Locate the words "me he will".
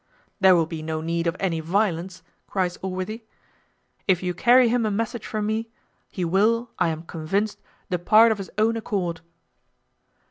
5.45-6.71